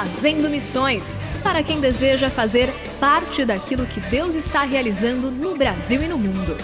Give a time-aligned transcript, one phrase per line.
[0.00, 6.08] Fazendo Missões para quem deseja fazer parte daquilo que Deus está realizando no Brasil e
[6.08, 6.56] no mundo.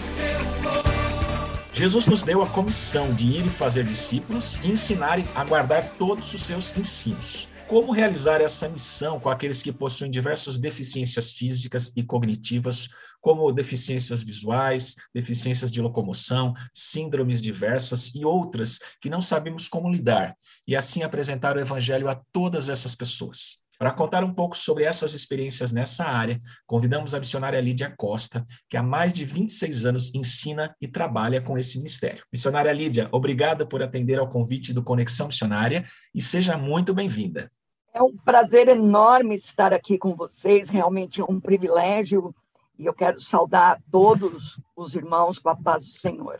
[1.70, 6.32] Jesus nos deu a comissão de ir e fazer discípulos e ensinar a guardar todos
[6.32, 7.46] os seus ensinos.
[7.68, 12.88] Como realizar essa missão com aqueles que possuem diversas deficiências físicas e cognitivas,
[13.20, 20.36] como deficiências visuais, deficiências de locomoção, síndromes diversas e outras que não sabemos como lidar,
[20.66, 23.58] e assim apresentar o Evangelho a todas essas pessoas?
[23.78, 28.76] Para contar um pouco sobre essas experiências nessa área, convidamos a missionária Lídia Costa, que
[28.76, 32.24] há mais de 26 anos ensina e trabalha com esse ministério.
[32.32, 37.50] Missionária Lídia, obrigada por atender ao convite do Conexão Missionária e seja muito bem-vinda.
[37.96, 42.36] É um prazer enorme estar aqui com vocês, realmente é um privilégio,
[42.78, 46.38] e eu quero saudar todos os irmãos com a paz do Senhor.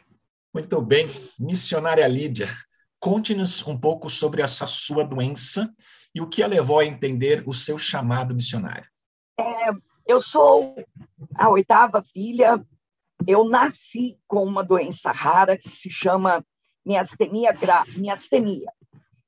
[0.53, 1.07] Muito bem,
[1.41, 2.47] missionária Lídia,
[3.01, 5.73] conte-nos um pouco sobre essa sua doença
[6.15, 8.87] e o que a levou a entender o seu chamado missionário.
[9.41, 9.71] É,
[10.07, 10.77] eu sou
[11.35, 12.63] a oitava filha,
[13.27, 16.45] eu nasci com uma doença rara que se chama
[16.85, 18.71] miastenia grave, miastenia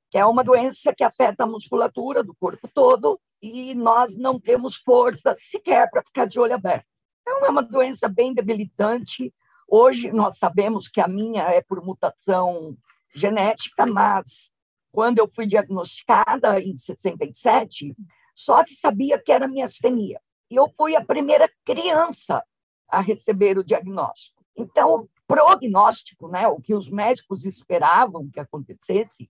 [0.09, 4.75] que é uma doença que afeta a musculatura do corpo todo e nós não temos
[4.75, 6.85] força sequer para ficar de olho aberto.
[7.21, 9.33] Então, é uma doença bem debilitante.
[9.67, 12.75] Hoje nós sabemos que a minha é por mutação
[13.13, 14.51] genética, mas
[14.91, 17.95] quando eu fui diagnosticada em 67,
[18.35, 20.19] só se sabia que era miastenia.
[20.49, 22.43] E eu fui a primeira criança
[22.87, 24.43] a receber o diagnóstico.
[24.55, 29.29] Então, o prognóstico, né, o que os médicos esperavam que acontecesse,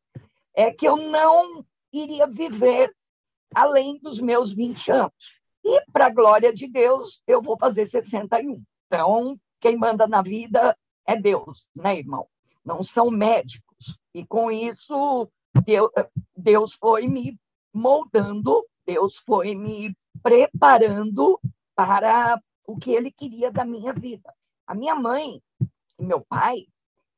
[0.56, 2.94] é que eu não iria viver
[3.54, 5.40] além dos meus 20 anos.
[5.64, 8.64] E, para a glória de Deus, eu vou fazer 61.
[8.88, 12.28] Então, quem manda na vida é Deus, né, irmão?
[12.64, 13.98] Não são médicos.
[14.14, 15.30] E com isso,
[16.36, 17.38] Deus foi me
[17.74, 21.40] moldando, Deus foi me preparando
[21.76, 24.34] para o que ele queria da minha vida.
[24.66, 25.42] A minha mãe
[25.98, 26.68] e meu pai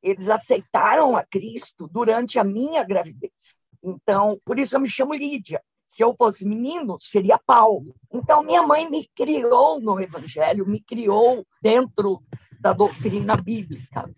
[0.02, 3.56] eles aceitaram a Cristo durante a minha gravidez.
[3.82, 5.62] Então, por isso eu me chamo Lídia.
[5.86, 7.94] Se eu fosse menino, seria Paulo.
[8.10, 12.22] Então, minha mãe me criou no Evangelho, me criou dentro
[12.60, 14.10] da doutrina bíblica.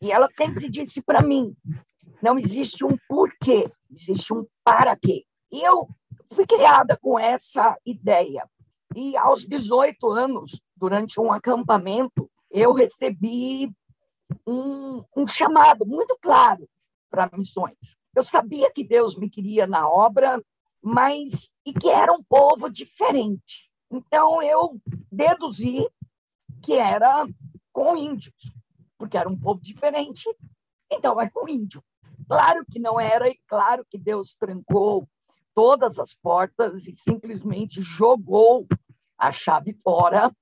[0.00, 1.54] E ela sempre disse para mim:
[2.22, 5.24] não existe um porquê, existe um para quê.
[5.52, 5.88] E eu
[6.32, 8.48] fui criada com essa ideia.
[8.96, 13.70] E aos 18 anos, durante um acampamento, eu recebi
[14.48, 16.66] um, um chamado muito claro
[17.10, 17.98] para missões.
[18.14, 20.42] Eu sabia que Deus me queria na obra,
[20.82, 23.70] mas e que era um povo diferente.
[23.90, 24.80] Então eu
[25.12, 25.86] deduzi
[26.62, 27.26] que era
[27.72, 28.52] com índios,
[28.96, 30.24] porque era um povo diferente,
[30.90, 31.84] então é com índio.
[32.26, 35.08] Claro que não era, e claro que Deus trancou
[35.54, 38.66] todas as portas e simplesmente jogou
[39.16, 40.32] a chave fora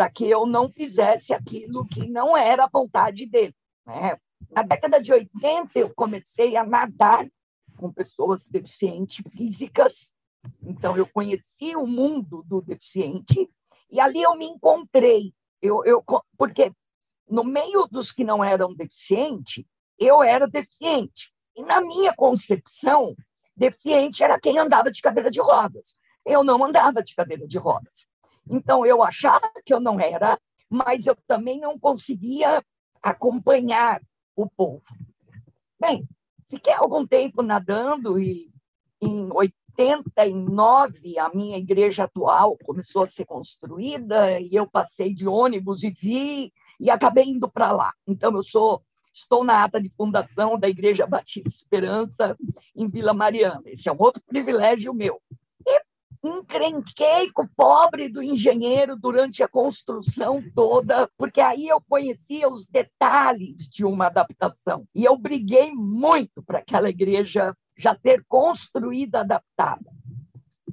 [0.00, 3.54] para que eu não fizesse aquilo que não era a vontade dele.
[3.84, 4.16] Né?
[4.50, 7.28] Na década de 80, eu comecei a nadar
[7.76, 10.14] com pessoas deficientes físicas,
[10.62, 13.46] então eu conheci o mundo do deficiente
[13.90, 15.34] e ali eu me encontrei.
[15.60, 16.02] Eu, eu,
[16.38, 16.72] porque
[17.28, 19.66] no meio dos que não eram deficientes,
[19.98, 21.30] eu era deficiente.
[21.54, 23.14] E na minha concepção,
[23.54, 25.94] deficiente era quem andava de cadeira de rodas.
[26.24, 28.08] eu não andava de cadeira de rodas.
[28.50, 30.38] Então, eu achava que eu não era,
[30.68, 32.62] mas eu também não conseguia
[33.02, 34.00] acompanhar
[34.36, 34.82] o povo.
[35.80, 36.06] Bem,
[36.48, 38.50] fiquei algum tempo nadando e
[39.00, 45.82] em 89 a minha igreja atual começou a ser construída e eu passei de ônibus
[45.82, 47.92] e vi e acabei indo para lá.
[48.06, 48.82] Então eu sou
[49.12, 52.36] estou na ata de fundação da Igreja Batista Esperança
[52.76, 53.62] em Vila Mariana.
[53.66, 55.20] Esse é um outro privilégio meu.
[56.22, 62.66] Encrenquei com o pobre do engenheiro durante a construção toda, porque aí eu conhecia os
[62.66, 64.86] detalhes de uma adaptação.
[64.94, 69.90] E eu briguei muito para aquela igreja já ter construído adaptada.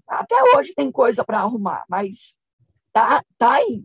[0.05, 2.35] Até hoje tem coisa para arrumar, mas
[2.91, 3.83] tá, tá aí.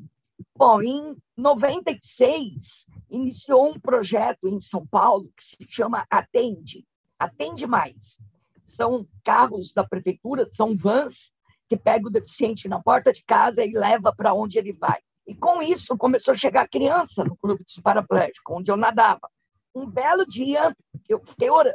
[0.56, 6.84] Bom, em 96, iniciou um projeto em São Paulo que se chama Atende,
[7.18, 8.18] Atende Mais.
[8.66, 11.32] São carros da prefeitura, são vans
[11.72, 15.00] que pegam o deficiente na porta de casa e leva para onde ele vai.
[15.26, 19.26] E com isso começou a chegar criança no clube dos paraplégicos, onde eu nadava.
[19.74, 20.76] Um belo dia,
[21.08, 21.22] eu,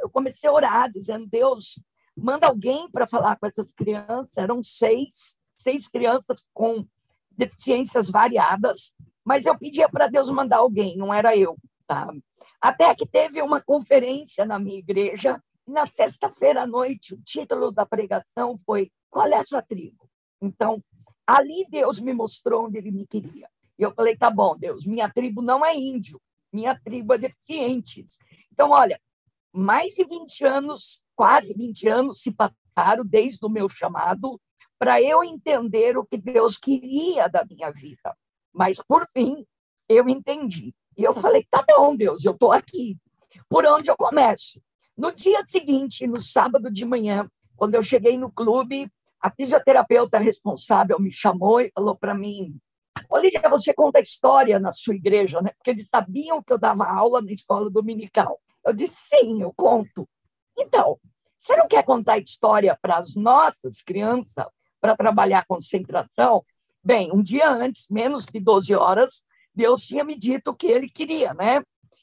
[0.00, 1.82] eu comecei a orar, dizendo: Deus,
[2.16, 4.36] manda alguém para falar com essas crianças.
[4.36, 6.86] Eram seis, seis crianças com
[7.36, 11.56] deficiências variadas, mas eu pedia para Deus mandar alguém, não era eu.
[11.88, 12.08] Tá?
[12.60, 17.84] Até que teve uma conferência na minha igreja, na sexta-feira à noite, o título da
[17.84, 20.08] pregação foi Qual é a sua tribo?
[20.40, 20.82] Então,
[21.26, 23.48] ali Deus me mostrou onde ele me queria.
[23.78, 26.20] E eu falei: tá bom, Deus, minha tribo não é índio,
[26.52, 28.18] minha tribo é deficientes.
[28.52, 29.00] Então, olha,
[29.52, 34.40] mais de 20 anos, quase 20 anos se passaram desde o meu chamado
[34.78, 38.16] para eu entender o que Deus queria da minha vida.
[38.52, 39.44] Mas, por fim,
[39.88, 40.74] eu entendi.
[40.96, 42.96] E eu falei: tá bom, Deus, eu estou aqui.
[43.48, 44.60] Por onde eu começo?
[44.96, 50.98] No dia seguinte, no sábado de manhã, quando eu cheguei no clube, a fisioterapeuta responsável
[51.00, 52.56] me chamou e falou para mim:
[53.08, 55.50] Olívia, você conta história na sua igreja, né?
[55.56, 58.40] Porque eles sabiam que eu dava aula na escola dominical.
[58.64, 60.08] Eu disse: sim, eu conto.
[60.56, 60.98] Então,
[61.38, 64.46] você não quer contar história para as nossas crianças
[64.80, 66.44] para trabalhar concentração?
[66.82, 69.24] Bem, um dia antes, menos de 12 horas,
[69.54, 71.62] Deus tinha me dito o que ele queria, né?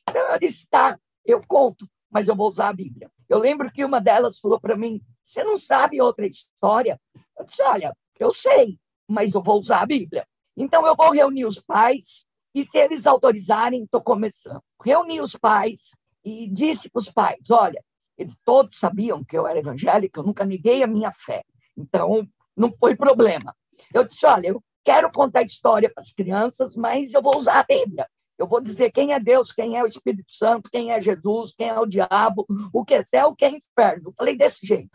[0.09, 3.11] Então, eu disse: tá, eu conto, mas eu vou usar a Bíblia.
[3.27, 6.99] Eu lembro que uma delas falou para mim: você não sabe outra história?
[7.37, 8.77] Eu disse: olha, eu sei,
[9.07, 10.25] mas eu vou usar a Bíblia.
[10.55, 14.61] Então, eu vou reunir os pais, e se eles autorizarem, estou começando.
[14.83, 15.91] Reuni os pais
[16.23, 17.83] e disse para os pais: olha,
[18.17, 21.43] eles todos sabiam que eu era evangélica, eu nunca neguei a minha fé,
[21.77, 23.55] então não foi problema.
[23.93, 27.63] Eu disse: olha, eu quero contar história para as crianças, mas eu vou usar a
[27.63, 28.07] Bíblia.
[28.37, 31.69] Eu vou dizer quem é Deus, quem é o Espírito Santo, quem é Jesus, quem
[31.69, 34.09] é o diabo, o que é céu, o que é inferno.
[34.09, 34.91] Eu falei desse jeito.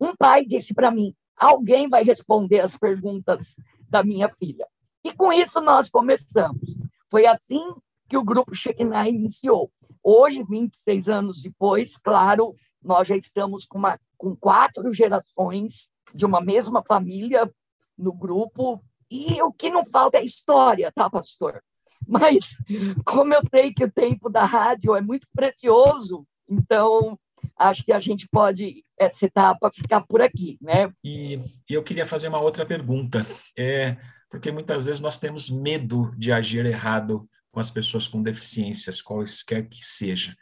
[0.00, 3.56] Um pai disse para mim: alguém vai responder as perguntas
[3.88, 4.66] da minha filha.
[5.04, 6.76] E com isso nós começamos.
[7.10, 7.74] Foi assim
[8.08, 9.70] que o grupo Shekinah iniciou.
[10.02, 16.40] Hoje, 26 anos depois, claro, nós já estamos com, uma, com quatro gerações de uma
[16.40, 17.50] mesma família
[17.98, 21.62] no grupo, e o que não falta é história, tá, pastor?
[22.06, 22.56] Mas,
[23.04, 27.18] como eu sei que o tempo da rádio é muito precioso, então
[27.58, 30.90] acho que a gente pode, essa etapa, ficar por aqui, né?
[31.02, 33.24] E, e eu queria fazer uma outra pergunta.
[33.58, 33.96] É,
[34.30, 39.66] porque muitas vezes nós temos medo de agir errado com as pessoas com deficiências, quaisquer
[39.66, 40.36] que seja.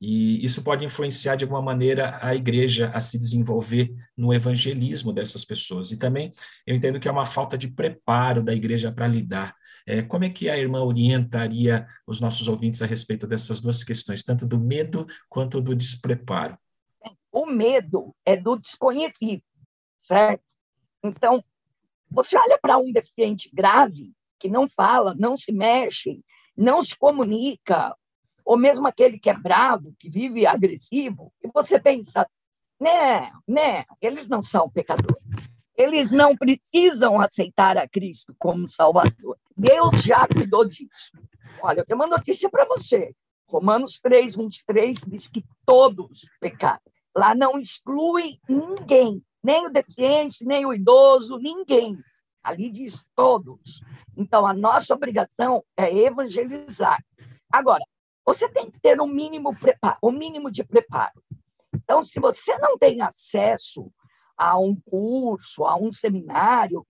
[0.00, 5.44] E isso pode influenciar de alguma maneira a igreja a se desenvolver no evangelismo dessas
[5.44, 5.90] pessoas.
[5.90, 6.30] E também
[6.66, 9.54] eu entendo que é uma falta de preparo da igreja para lidar.
[9.86, 14.22] É, como é que a irmã orientaria os nossos ouvintes a respeito dessas duas questões,
[14.22, 16.56] tanto do medo quanto do despreparo?
[17.32, 19.42] O medo é do desconhecido,
[20.02, 20.42] certo?
[21.02, 21.42] Então,
[22.10, 26.22] você olha para um deficiente grave, que não fala, não se mexe,
[26.56, 27.94] não se comunica,
[28.48, 32.26] ou mesmo aquele que é bravo, que vive agressivo, e você pensa,
[32.80, 35.22] né, né, eles não são pecadores.
[35.76, 39.36] Eles não precisam aceitar a Cristo como Salvador.
[39.54, 41.12] Deus já cuidou disso.
[41.62, 43.14] Olha, eu tenho uma notícia para você.
[43.46, 46.80] Romanos 3, 23 diz que todos pecaram.
[47.14, 51.98] Lá não exclui ninguém nem o deficiente, nem o idoso, ninguém.
[52.42, 53.82] Ali diz todos.
[54.16, 57.04] Então, a nossa obrigação é evangelizar.
[57.52, 57.84] Agora,
[58.28, 61.24] você tem que ter um mínimo, preparo, um mínimo de preparo.
[61.74, 63.90] Então, se você não tem acesso
[64.36, 66.86] a um curso, a um seminário,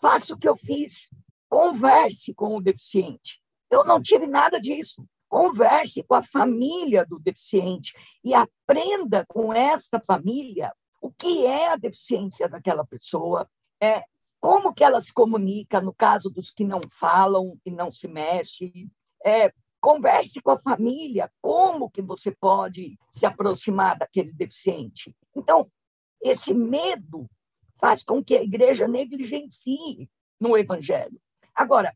[0.00, 1.08] faça o que eu fiz.
[1.48, 3.42] Converse com o deficiente.
[3.68, 5.04] Eu não tive nada disso.
[5.28, 11.76] Converse com a família do deficiente e aprenda com essa família o que é a
[11.76, 13.50] deficiência daquela pessoa
[13.82, 14.04] é,
[14.40, 18.88] como que ela se comunica no caso dos que não falam e não se mexe,
[19.24, 25.14] é, converse com a família, como que você pode se aproximar daquele deficiente.
[25.34, 25.70] Então,
[26.20, 27.28] esse medo
[27.78, 30.08] faz com que a igreja negligencie
[30.40, 31.20] no evangelho.
[31.54, 31.94] Agora,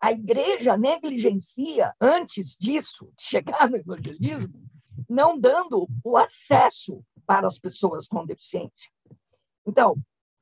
[0.00, 4.62] a igreja negligencia antes disso, chegar no evangelismo,
[5.08, 8.90] não dando o acesso para as pessoas com deficiência.
[9.66, 9.96] Então,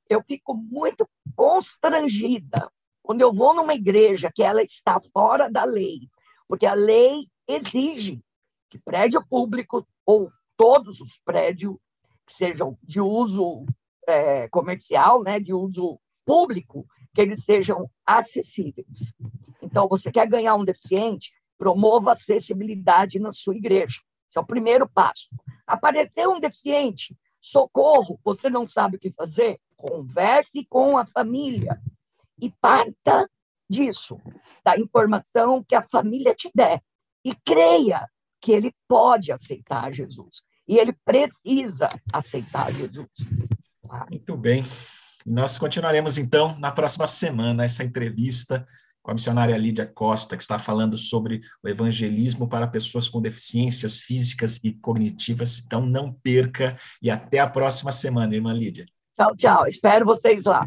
[0.09, 2.71] eu fico muito constrangida
[3.03, 6.09] quando eu vou numa igreja que ela está fora da lei,
[6.51, 8.21] porque a lei exige
[8.69, 11.77] que prédio público ou todos os prédios
[12.27, 13.65] que sejam de uso
[14.05, 19.15] é, comercial, né, de uso público, que eles sejam acessíveis.
[19.63, 24.01] Então, você quer ganhar um deficiente, promova acessibilidade na sua igreja.
[24.29, 25.29] Esse é o primeiro passo.
[25.65, 29.61] Apareceu um deficiente, socorro, você não sabe o que fazer?
[29.77, 31.81] Converse com a família
[32.41, 33.31] e parta
[33.71, 34.21] disso,
[34.65, 36.83] da informação que a família te der.
[37.25, 38.09] E creia
[38.41, 40.43] que ele pode aceitar Jesus.
[40.67, 43.09] E ele precisa aceitar Jesus.
[44.11, 44.65] Muito bem.
[45.25, 48.67] Nós continuaremos, então, na próxima semana, essa entrevista
[49.03, 54.01] com a missionária Lídia Costa, que está falando sobre o evangelismo para pessoas com deficiências
[54.01, 55.63] físicas e cognitivas.
[55.65, 58.87] Então, não perca e até a próxima semana, irmã Lídia.
[59.19, 59.67] Tchau, tchau.
[59.67, 60.67] Espero vocês lá.